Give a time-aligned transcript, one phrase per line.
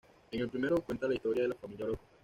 [0.31, 2.03] En el primero, cuenta la historia de la familia Orozco.